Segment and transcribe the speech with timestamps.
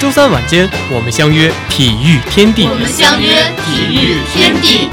[0.00, 2.66] 周三晚间，我们相约体育天地。
[2.66, 3.28] 我们相约
[3.64, 4.88] 体育天地。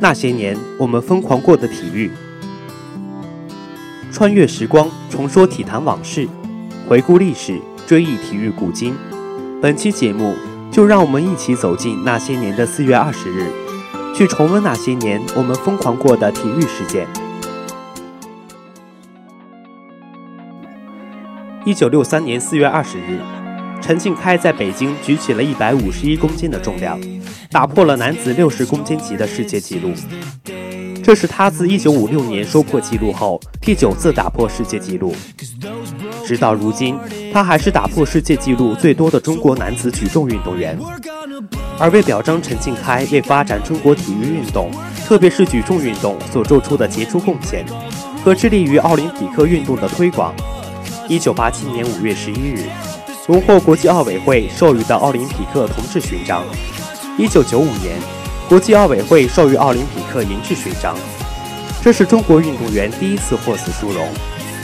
[0.00, 2.10] 那些年，我们疯狂过的体育，
[4.10, 6.26] 穿越时光，重说体坛往事，
[6.88, 8.94] 回顾历史，追忆体育古今。
[9.60, 10.34] 本期节目，
[10.72, 13.52] 就让我们一起走进那些年的四月二十日，
[14.14, 17.06] 去重温那些年我们疯狂过的体育事件。
[21.66, 23.20] 一九六三年四月二十日，
[23.82, 26.98] 陈庆开在北京举起了一百五十一公斤的重量。
[27.50, 29.92] 打破了男子六十公斤级的世界纪录，
[31.04, 35.14] 这是他自一九五六年收破纪录后第九次打破世界纪录。
[36.32, 36.98] 直到如今，
[37.30, 40.78] 他还是打破世界纪录最多的中国男子举重运动员。
[41.78, 44.70] 而为表彰陈庆开为发展中国体育运动，
[45.06, 47.66] 特别是举重运动所做出的杰出贡献，
[48.24, 50.34] 和致力于奥林匹克运动的推广，
[51.06, 52.64] 一九八七年五月十一日，
[53.26, 56.42] 荣获国际奥委会授予的奥林匹克同志勋章。
[57.18, 57.98] 一九九五年，
[58.48, 60.96] 国际奥委会授予奥林匹克银质勋章，
[61.82, 64.08] 这是中国运动员第一次获此殊荣。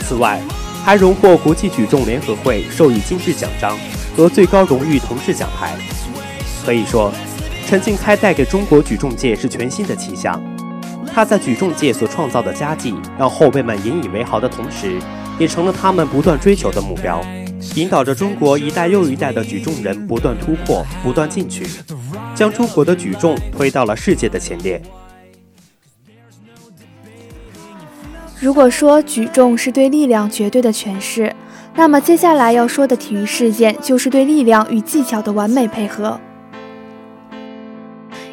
[0.01, 0.41] 此外，
[0.85, 3.77] 还荣获国际举重联合会授予金质奖章
[4.17, 5.77] 和最高荣誉铜质奖牌。
[6.65, 7.13] 可以说，
[7.67, 10.43] 陈庆开带给中国举重界是全新的气象。
[11.13, 14.99] 他在举重界所创造的佳绩，让后辈们引以为豪的同时，
[15.39, 17.21] 也成了他们不断追求的目标，
[17.75, 21.67] 引导着中国一代又一代的举重人不断突破、不断进取。
[22.35, 24.81] 将中国的举重推到了世界的前列。
[28.41, 31.35] 如果说举重是对力量绝对的诠释，
[31.75, 36.21] 那么接下来要说的体育事件就是对力量与技巧的完美配合。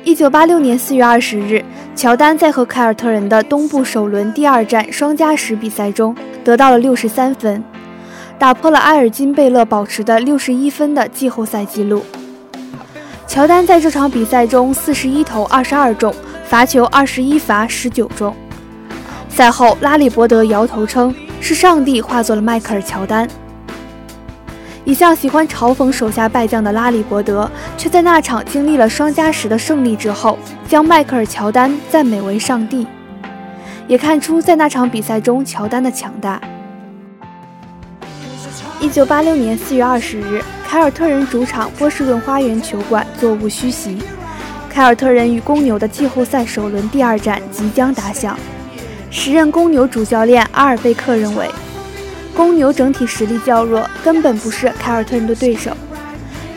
[0.04, 7.64] 一九八六年四月二十日，乔丹在和凯尔特人的东部首轮第二战双加时比赛中得到了六十三分，
[8.38, 12.06] 打破了埃尔金贝勒保持的六十一分的季后赛纪录。
[13.26, 16.14] 乔丹在这场比赛中四十一投二十二中，
[16.46, 18.36] 罚球二十一罚十九中。
[19.36, 23.28] 赛后，拉里伯德摇头称是上帝化作了迈克尔乔丹。
[24.86, 32.88] 一向喜欢嘲讽手下败将的拉里伯德，却在那场经历了双加时的胜利之后，将迈克尔乔丹赞美为上帝，
[33.90, 36.40] 也看出在那场比赛中乔丹的强大。
[38.80, 40.42] 一九八六年四月二十日。
[40.66, 44.02] 凯尔特人主场波士顿花园球馆座无虚席，
[44.70, 48.38] 凯尔特人与公牛的季后赛首轮第二战即将打响。
[49.18, 51.50] 时任公牛主教练阿尔贝克认为，
[52.36, 55.72] 公牛整体实力较弱，根本不是凯尔特人的对手。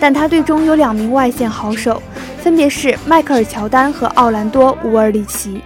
[0.01, 2.03] 但他队中有两名外线好手，
[2.43, 5.63] 分别是迈克尔乔丹和奥兰多乌尔里奇。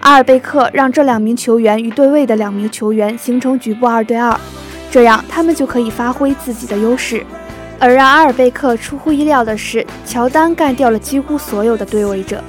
[0.00, 4.38] 阿尔贝克让这两名球员与对位的两名球员形成局部二对二，
[4.90, 7.24] 这样他们就可以发挥自己的优势。
[7.78, 12.42] 而让阿尔贝克出乎意料的是，乔丹干掉了几乎所有的对位者。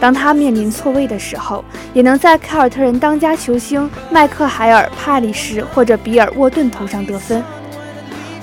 [0.00, 1.64] 当他面临错位的时候，
[1.94, 7.42] 也能在凯尔特人当家球星麦克海尔、帕里什或者比尔沃顿头上得分。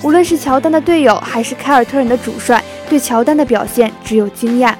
[0.01, 4.73] 无论是乔丹的队友，还是凯尔特人的主帅，对乔丹的表现只有惊讶。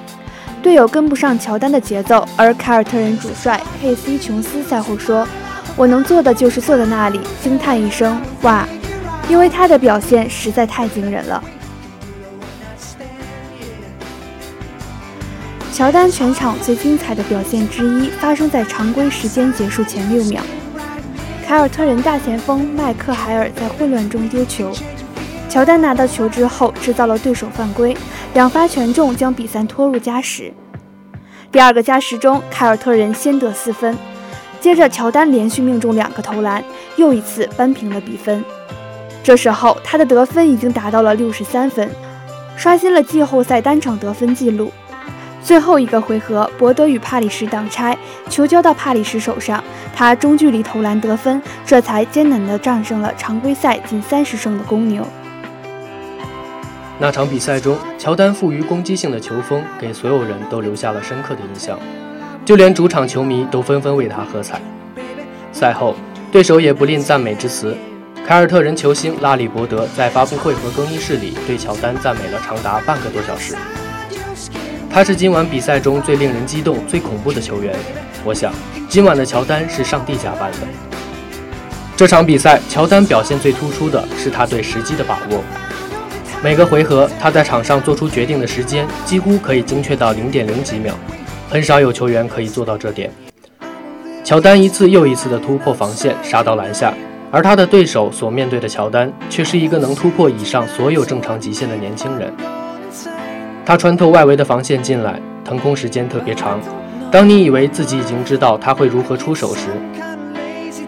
[0.60, 5.26] 队友跟不上乔丹的节奏，而凯尔特人主帅佩斯琼斯赛后说
[5.76, 8.66] ：“我能做的就是坐在那里惊叹一声，哇！”
[9.28, 11.42] 因为他的表现实在太惊人了。
[15.72, 20.42] 乔丹全场最精彩的表现之一发生在常规时间结束前六秒，
[21.46, 24.70] 凯尔特人大前锋麦克海尔在混乱中丢球，
[25.48, 27.96] 乔丹拿到球之后制造了对手犯规，
[28.34, 30.52] 两发全中将比赛拖入加时。
[31.50, 33.96] 第二个加时中，凯尔特人先得四分，
[34.60, 36.62] 接着乔丹连续命中两个投篮，
[36.96, 38.44] 又一次扳平了比分。
[39.22, 41.88] 这时候，他的得分已经达到了六十三分，
[42.58, 44.70] 刷新了季后赛单场得分纪录。
[45.44, 47.96] 最后一个回合，博德与帕里什挡拆，
[48.30, 49.62] 球交到帕里什手上，
[49.94, 55.06] 他中距离投篮得分，这才艰难地战胜了常规赛近三十胜的公牛。
[56.98, 61.76] 那场比赛中，乔丹富于攻击性的球风给所有人都留下了深刻的印象，
[62.44, 64.60] 就连主场球迷都纷纷为他喝彩。
[65.52, 65.96] 赛后，
[66.30, 67.76] 对手也不吝赞美之词。
[68.24, 73.56] 凯尔特人球星拉里伯德在发布会和更衣室里对乔丹赞美了长达半个多小时。
[74.92, 77.74] 他是今晚比赛中最令人激动、最恐怖的球员。
[78.26, 78.52] 我想，
[78.90, 80.58] 今晚的乔丹是上帝假扮的。
[81.96, 85.42] 这场比赛，乔丹表现最突出的是他对时机的把握。
[86.42, 90.92] 每个回合，他在场上做出决定的时间几乎可以精确到零点零几秒，
[91.48, 93.10] 很少有球员可以做到这点。
[94.22, 96.92] 乔丹一次又一次地突破防线，杀到篮下，
[97.30, 102.30] 而他的对手所面对的乔丹却是一个能突破以上所有正常极限的年轻人。
[103.64, 106.60] 他穿透外围的防线进来，腾空时间特别长。
[107.12, 109.68] 当你以为自己已经知道他会如何出手时，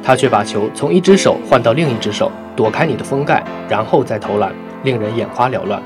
[0.03, 5.81] 他却把球从一只手换到另一只手，躲开你的封盖，然后再投篮，令人眼花缭乱。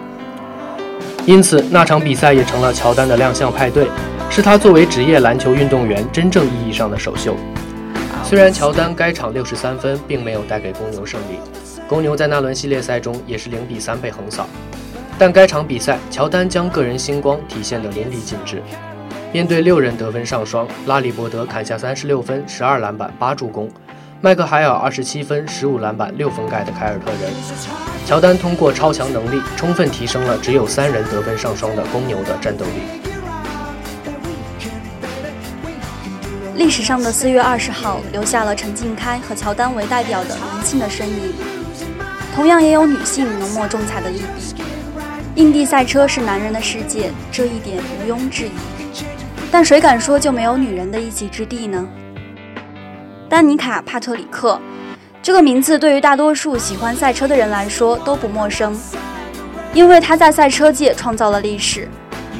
[1.26, 3.86] 因此，那场比赛也成了乔丹的亮相派对，
[4.30, 7.36] 是他作为职业篮球运动员真正意义上的首秀。
[8.24, 11.38] 虽然乔丹该场六十三分并没有带给公牛胜利，
[11.86, 14.46] 公牛在那轮系列赛中也是零比三被横扫，
[15.18, 18.62] 但该场比赛乔丹将个人星光体现得淋漓尽致。
[19.32, 23.68] 面对六人得分上双，拉里伯德砍下三十六分、十二篮板、八助攻。
[24.20, 27.32] 麦克海尔二十七分、十五篮板、六封盖的凯尔特人，
[28.06, 33.10] 乔丹通过超强能力，充分提升了只有三人得分上双的公牛的战斗力。
[36.56, 41.34] 历史上的四月二十号留下了陈静开和乔丹为代表的男性的身影，
[42.34, 44.24] 同样也有女性浓墨重彩的一笔。
[45.38, 49.04] 印地赛车是男人的世界，这一点毋庸置疑。
[49.52, 51.88] 但谁敢说就没有女人的一席之地呢？
[53.28, 54.60] 丹尼卡·帕特里克，
[55.22, 58.76] 这个名字对于大多数喜欢赛车的人来说都不陌生，
[59.72, 61.88] 因为他在赛车界创造了历史。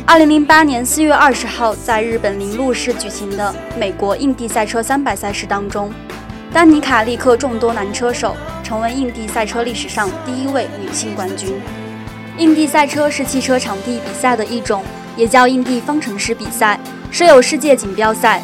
[0.08, 5.92] 2008年4月20号，在日本铃鹿市举行的美国印地赛车300赛事当中，
[6.52, 8.34] 丹尼卡力克众多男车手，
[8.64, 11.54] 成为印地赛车历史上第一位女性冠军。
[12.38, 14.84] 印地赛车是汽车场地比赛的一种，
[15.16, 16.78] 也叫印地方程式比赛，
[17.10, 18.40] 设有世界锦标赛。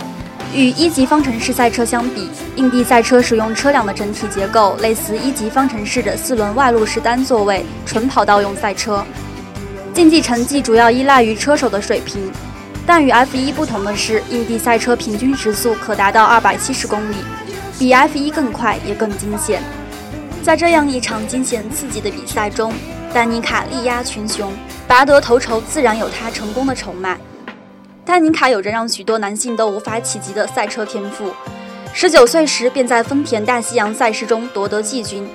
[0.52, 9.04] 与一级方程式赛车相比，印地赛车使用车辆的整体结构类似一级方程式的四轮外露式单座位纯跑道用赛车。
[9.92, 12.32] 竞技成绩主要依赖于车手的水平，
[12.84, 17.16] 但与 F1 不同的是，印地赛车平均时速可达到二百七十公里，
[17.78, 19.62] 比 F1 更快也更惊险。
[20.42, 22.72] 在这样一场惊险刺激的比赛中，
[23.14, 24.52] 丹尼卡力压群雄，
[24.88, 27.16] 拔得头筹，自然有他成功的筹码。
[28.04, 31.32] 丹尼卡有着让许多男性都无法企及的赛车天赋。
[31.92, 35.28] 十九岁时便在丰田大西洋赛事中夺得季军。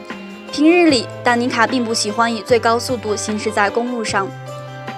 [0.51, 4.27] 平日里，丹尼卡并不喜欢以最高速度行驶在公路上，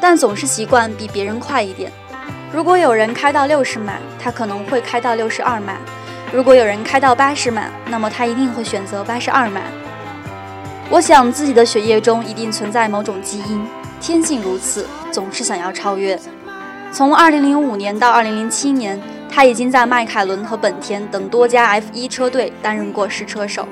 [0.02, 1.92] 但总是习惯比别人快一点。
[2.52, 5.76] 如果有人开到六十码，他可能会开到六十二码；
[6.34, 9.62] 如果有人开到八十码，那么他一定会选择八十二码。
[10.92, 13.66] 我想自己的血液中一定存在某种基因，
[14.02, 16.20] 天性如此，总是想要超越。
[16.92, 19.02] 从2005年到2007年，
[19.32, 23.66] 他已经在迈凯伦和本田等多家 F1 车队担任过试车手。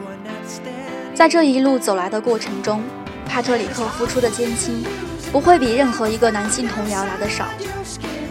[1.13, 2.81] 在这一路走来的过程中，
[3.27, 4.81] 帕特里克付出的艰辛
[5.29, 7.43] 不会比任何一个男性同僚来的少。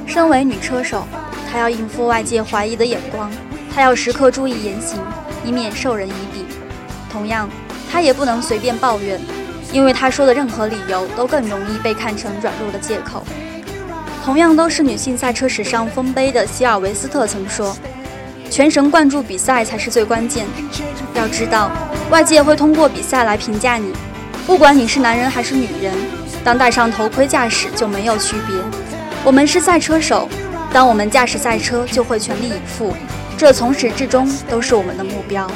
[0.06, 1.06] 身为女车手，
[1.52, 3.30] 她要应付外界怀疑的眼光，
[3.74, 4.98] 她要时刻注意言行，
[5.44, 6.46] 以免授人以柄。
[7.12, 7.46] 同样，
[7.90, 9.20] 她也不能随便抱怨，
[9.72, 13.24] 因为她说的任何理由都更容易被看成软弱的借口。
[14.24, 17.74] 同样都是女性赛车史上丰碑的希尔维斯特曾说
[18.50, 20.44] ：“全神贯注比赛才是最关键。
[21.14, 21.70] 要知道，
[22.10, 23.90] 外界会通过比赛来评价你，
[24.46, 25.94] 不管你是男人还是女人。
[26.44, 28.56] 当戴上头盔驾驶就没有区别。
[29.24, 30.28] 我们是赛车手，
[30.72, 32.94] 当我们驾驶赛车就会全力以赴，
[33.36, 35.50] 这从始至终都是我们的目标。”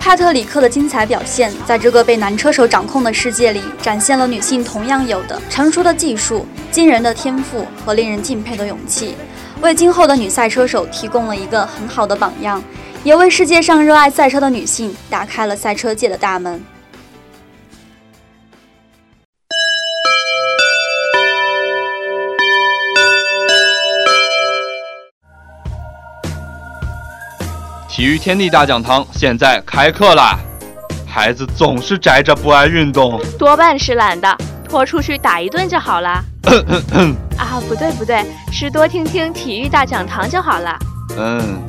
[0.00, 9.14] 帕特里克的精彩表现，在这个被男车手掌控的世界里，展现了女性同样有的成熟的技术、惊人的天赋和令人敬佩的勇气，
[9.60, 12.64] 为今后的女赛车手提供了一个很好的榜样，
[13.04, 16.58] 也为世界上热爱赛车的女性打开了赛车界的大门。
[28.00, 30.38] 体育天地大讲堂现在开课啦！
[31.06, 36.08] 孩子总是宅着不爱运动，多半是懒的，拖出去打一顿就好了。
[37.36, 40.78] 啊，不对不对，是多听听体育大讲堂就好了。
[41.18, 41.60] 嗯，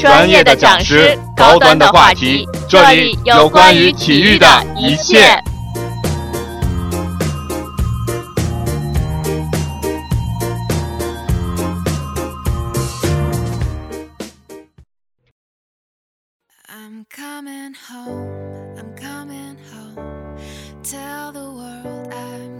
[0.00, 4.46] 专业的讲师，高端的话题，这里有关于体育的
[4.76, 5.36] 一切。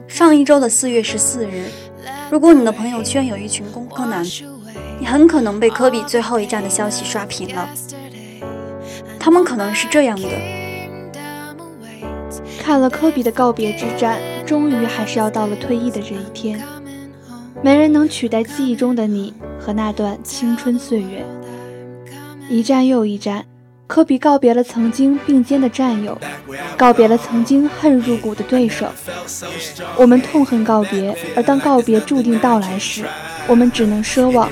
[0.08, 1.66] 上一周的四月十四日，
[2.30, 4.24] 如果你的朋友圈有一群工科男，
[4.98, 7.68] 你很可能被科比最后一战的消息刷屏了。
[9.18, 10.28] 他们可能是这样的：
[12.58, 16.60] 看了科比的告别之战，终于还是要到了退役的这一天。
[17.62, 21.26] 没人能取代记忆中的你和那段青春岁月。
[22.48, 23.44] 一站又一战。
[23.86, 26.18] 科比告别了曾经并肩的战友，
[26.76, 28.86] 告别了曾经恨入骨的对手。
[29.96, 33.04] 我们痛恨告别，而当告别注定到来时，
[33.46, 34.50] 我们只能奢望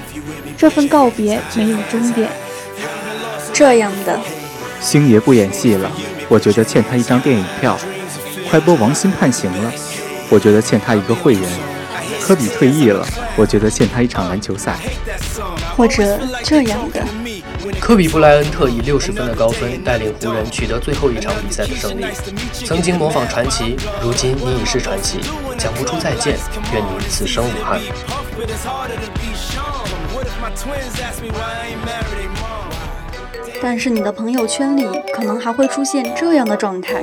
[0.56, 2.30] 这份告别没有终点。
[3.52, 4.18] 这样的，
[4.80, 5.90] 星爷不演戏了，
[6.28, 7.76] 我觉得欠他一张电影票。
[8.48, 9.72] 快播王鑫判刑了，
[10.30, 11.42] 我觉得欠他一个会员。
[12.20, 14.78] 科比退役了，我觉得欠他一场篮球赛。
[15.76, 17.04] 或者这样的。
[17.80, 22.04] 科比布莱恩特以六十分的高分带领湖人取得最后一场比赛的胜利。
[22.52, 25.18] 曾经模仿传奇，如今你已是传奇，
[25.56, 26.36] 讲不出再见，
[26.72, 27.80] 愿你此生无憾。
[33.62, 37.02] 但是你的朋友圈里可能还会出现这样的状态：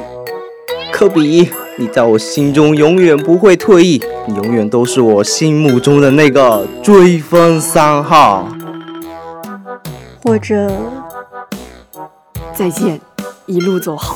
[0.92, 8.48] 科比，你在我心中永远不会退役，你永远都是我心目中的那个追风三号。
[10.24, 10.72] 或者，
[12.54, 13.02] 再见，
[13.48, 14.16] 一路走好，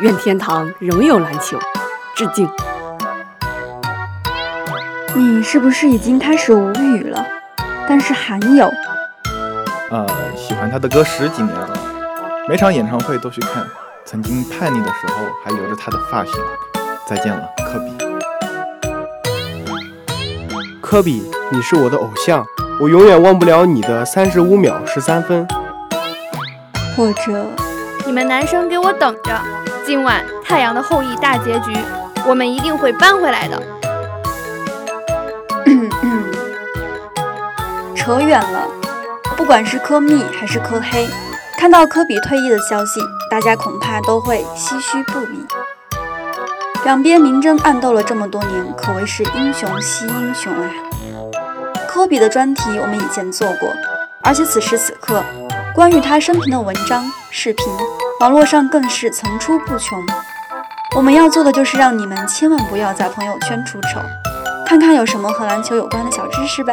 [0.00, 1.58] 愿天堂仍有篮球，
[2.14, 2.48] 致敬。
[5.14, 7.24] 你是不是已经开始无语了？
[7.86, 8.70] 但是还有，
[9.90, 11.78] 呃，喜欢他的歌十几年了，
[12.48, 13.66] 每场演唱会都去看。
[14.06, 16.34] 曾经叛逆的时候还留着他的发型。
[17.06, 17.96] 再见了，科比。
[20.80, 22.44] 科比，你是我的偶像。
[22.80, 25.46] 我永远忘不了你的三十五秒十三分，
[26.96, 27.46] 或者
[28.04, 29.40] 你们男生给我等着，
[29.86, 31.72] 今晚《太阳的后裔》大结局，
[32.26, 33.62] 我们一定会扳回来的。
[37.94, 38.68] 扯远了，
[39.36, 41.08] 不管是科密还是科黑，
[41.56, 43.00] 看到科比退役的消息，
[43.30, 45.46] 大家恐怕都会唏嘘不已。
[46.84, 50.68] 两边明争暗斗了这么多年，可谓是英雄惜英雄啊。
[51.94, 53.72] 科比的专题我们以前做过，
[54.20, 55.22] 而且此时此刻，
[55.72, 57.64] 关于他生平的文章、视频，
[58.18, 60.04] 网络上更是层出不穷。
[60.96, 64.00] 我们要做的就是让你们千万不要在朋友圈出丑，
[64.66, 66.72] 看看有什么和篮球有关的小知识吧。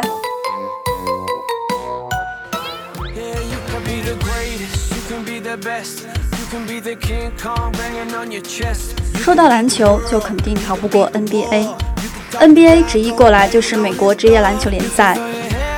[9.14, 11.91] 说到篮球，就肯定逃不过 NBA。
[12.40, 15.16] NBA 直译过来就是美国职业篮球联赛。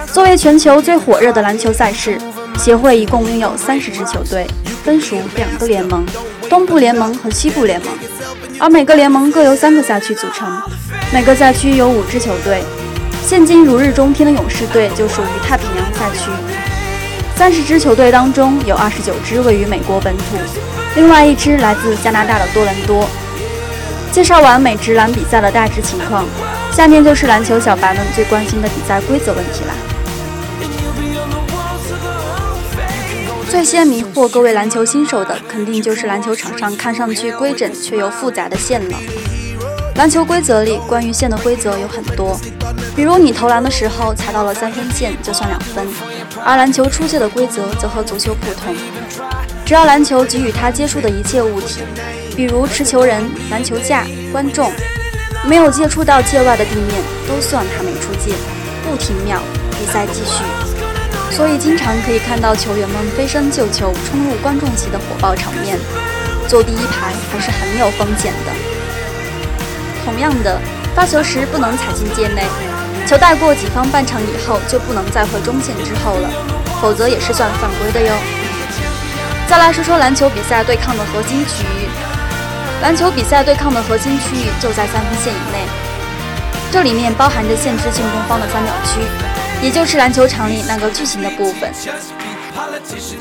[0.06, 2.16] 作为全球最火热的篮球赛事，
[2.56, 4.46] 协会一共拥有三十支球队，
[4.84, 6.04] 分属两个联盟：
[6.49, 7.88] 东部联盟和西部联盟。
[8.61, 10.49] 而每个联盟各由三个赛区组成，
[11.12, 12.62] 每个赛区有五支球队。
[13.26, 16.30] 现今如日中天的勇士队就属于太平洋赛区。
[17.34, 20.23] 三十支球队当中，有二十九支位于美国本土，
[20.94, 23.08] 另外一支来自加拿大的多伦多。
[24.14, 26.25] 介绍完美职篮比赛的大致情况，
[26.71, 29.75] 下面就是篮球小白们最关心的比赛规则问题啦。
[33.50, 38.97] 最先迷惑各位篮球新手的，肯定就是篮球场上看上去规整却又复杂的线了。
[39.97, 42.38] 篮球规则里关于线的规则有很多，
[42.94, 45.85] 比如你投篮的时候踩到了三分线就算两分，
[46.44, 48.76] 而篮球出界的规则则和足球不同，
[49.64, 51.80] 只要篮球给予它接触的一切物体。
[52.37, 54.73] 比如持球人、篮球架、观众，
[55.47, 58.35] 没有接触到界外的地面，都算他没出界，
[58.85, 59.38] 不停秒，
[59.78, 60.42] 比赛继续。
[61.30, 65.78] 所以经常可以看到球员们飞身救球，冲入观众席的火爆场面。
[66.49, 68.52] 坐第一排还是很有风险的。
[70.04, 70.61] 同样的，
[70.94, 72.42] 发球时不能踩进界内，
[73.06, 76.28] 球带过己方半场以后就不能再回中线之后了，
[76.83, 78.14] 否则也是算犯规的哟。
[79.48, 81.88] 再来说说篮球比赛对抗的核心区域。
[82.82, 85.64] 篮球比赛对抗的核心区域就在三分线以内，
[86.70, 89.00] 这里面包含着限制进攻方的三秒区，
[89.62, 91.70] 也就是篮球场里那个巨型的部分。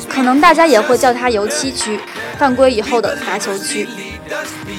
[0.09, 1.99] 可能大家也会叫它油漆区，
[2.37, 3.87] 犯规以后的罚球区。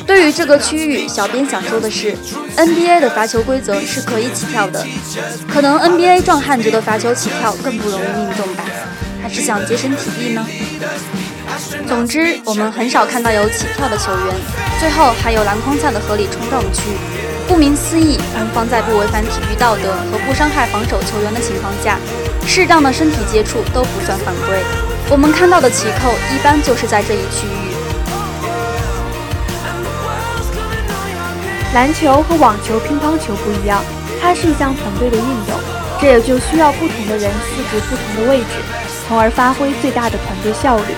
[0.06, 2.14] 对于这个区域，小编想说的是
[2.56, 4.84] ，NBA 的罚球规则是可以起跳的，
[5.48, 8.64] 可能 NBA 壮汉觉得罚球起跳更不容易命中吧，
[9.22, 10.46] 还是想节省体力呢？
[11.86, 14.34] 总之，我们很少看到有起跳的球员。
[14.80, 16.82] 最后还有篮筐下的合理冲撞区。
[17.46, 21.98] 顾名思义，攻方在不违反体育道德和不伤害防守球员的情况下，
[22.46, 24.58] 适当的身体接触都不算犯规。
[25.10, 27.74] 我们看到的起扣一般就是在这一区域。
[31.74, 33.84] 篮球和网球、乒乓球不一样，
[34.22, 35.60] 它是一项团队的运动，
[36.00, 38.46] 这也就需要不同的人四肢不同的位置，
[39.06, 40.94] 从而发挥最大的团队效率。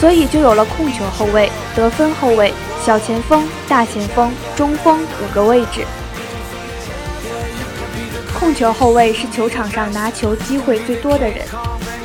[0.00, 2.52] 所以就有了控球后卫、得分后卫、
[2.84, 5.84] 小前锋、大前锋、中锋五个位置。
[8.38, 11.38] 控球后卫是球场上拿球机会最多的人，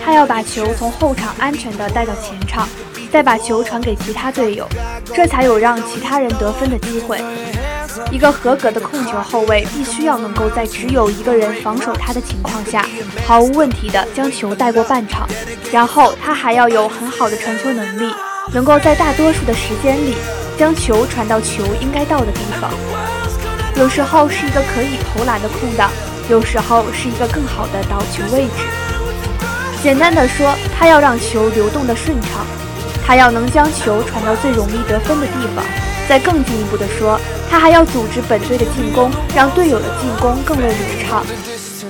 [0.03, 2.67] 他要把球从后场安全的带到前场，
[3.11, 4.65] 再把球传给其他队友，
[5.13, 7.21] 这才有让其他人得分的机会。
[8.11, 12.85] 一个合格的控球后卫必须要能够在只有一个人防守他的情况下，
[13.25, 15.27] 毫无问题地将球带过半场，
[15.71, 18.13] 然后他还要有很好的传球能力，
[18.53, 20.15] 能够在大多数的时间里
[20.57, 22.71] 将球传到球应该到的地方。
[23.75, 25.89] 有时候是一个可以投篮的空档。
[26.29, 28.63] 有时候是一个更好的导球位置。
[29.83, 32.45] 简单的说，他要让球流动的顺畅，
[33.05, 35.90] 他要能将球传到最容易得分的地方。
[36.07, 40.77] 再更进一步的说，他还要组织本队的进攻，让队友的进攻更为流
[41.07, 41.25] 畅。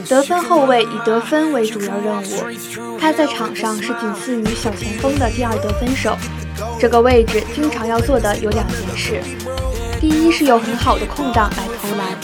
[0.07, 6.17] 得分后卫以得分为主要任务，他在场上是仅次于小前锋的第二得分手。
[6.79, 9.21] 这个位置经常要做的有两件事。
[9.99, 12.17] 第一是有很好的空档来投篮，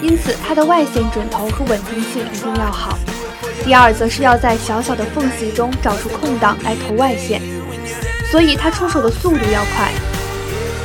[0.00, 2.96] 因此他的外线准头和稳定性一定要好。
[3.64, 7.42] 第二则是要在小小的缝隙中找出空档来投外线，
[8.30, 9.90] 所以他出手的速度要快。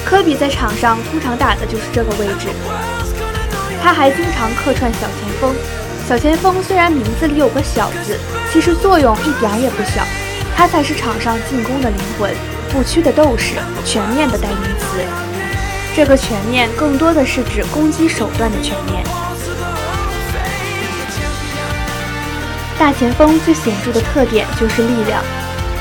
[0.09, 2.47] 科比在场上通常打的就是这个位置，
[3.79, 5.53] 他还经常客串小前锋。
[6.07, 8.17] 小前锋虽然名字里有个小字，
[8.51, 10.03] 其实作用一点也不小，
[10.57, 12.33] 他才是场上进攻的灵魂，
[12.71, 14.97] 不屈的斗士，全面的代名词。
[15.95, 19.03] 这个全面更多的是指攻击手段的全面。
[22.79, 25.23] 大前锋最显著的特点就是力量，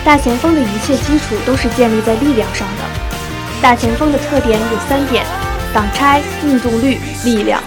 [0.05, 2.98] 大前锋的一切基础都是建立在力量上的。
[3.61, 5.25] 大前锋的特点有三点：
[5.75, 7.63] 挡拆、命中率、力量。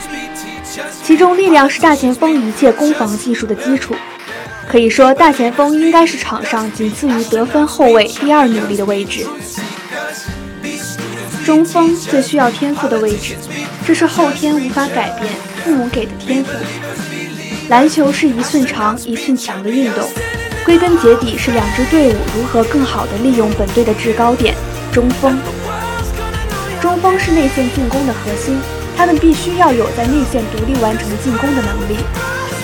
[1.04, 3.94] 其中力量是大前锋一切攻防技术的基础。
[4.70, 9.26] 可以说，大前锋应该是场上仅次于得分后卫第二努力的位置。
[11.46, 13.36] 中锋最需要天赋的位置，
[13.86, 16.52] 这是后天无法改变，父母给的天赋。
[17.68, 20.08] 篮球是一寸长一寸强的运动，
[20.64, 24.56] 归根结底是两支队伍如何更好地利用本队的制高点——
[24.94, 25.38] 中锋。
[26.82, 28.60] 中锋是内线进攻的核心，
[28.98, 31.98] 他们必须要有在内线独立完成进攻的能力。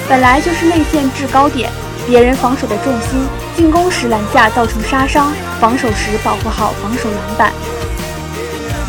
[0.10, 1.70] 本来就是内线制高点，
[2.08, 7.54] 别人防守的重心，进攻时篮下造成杀伤，防守时保护好防守篮板。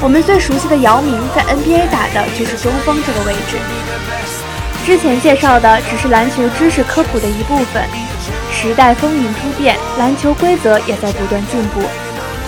[0.00, 3.58] 我们最熟悉的姚明在 NBA 打的就是中锋这个位置。
[4.86, 7.84] 之前介绍的只是篮球知识科普的一部分，
[8.50, 11.82] 时代风云突变，篮球规则也在不断进步。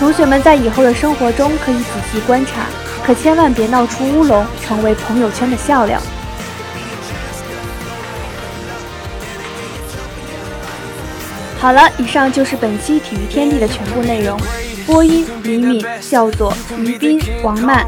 [0.01, 2.65] 同学们在以后的生活中可以仔细观察，
[3.05, 6.01] 可千万别闹出乌龙，成为朋友圈的笑料。
[11.59, 14.39] 好了，以上就是本期体育天地的全部内容。
[14.87, 17.87] 播音：李敏、校佐、于斌、王曼；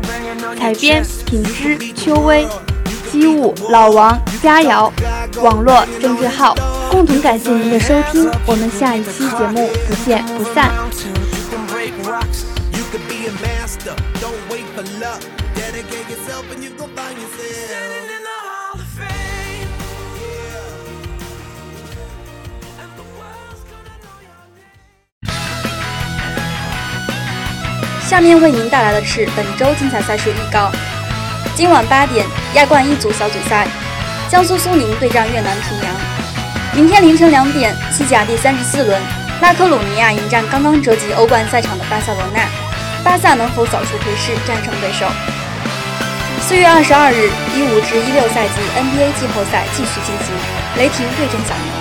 [0.56, 2.46] 采编：品之、秋薇；
[3.12, 4.88] 机务：老王、佳瑶；
[5.42, 6.56] 网络：郑志浩。
[6.92, 10.72] 共同感谢您的收听，我们下一期节目不见不散。
[28.14, 30.72] 下面为您带来的是本周精彩赛事预告。
[31.56, 32.24] 今晚八点，
[32.54, 33.68] 亚冠一组小组赛，
[34.30, 35.96] 江苏苏宁对战越南平阳。
[36.76, 39.02] 明天凌晨两点，西甲第三十四轮，
[39.42, 42.48] 拉科鲁尼亚迎战刚刚折戟欧冠赛场的巴塞罗那，
[43.04, 45.08] 巴萨能否扫除颓势，战胜对手？
[46.40, 50.36] 四月二十二日，一五至一六赛季 NBA 季后赛继续进行，
[50.78, 51.73] 雷霆对阵小牛。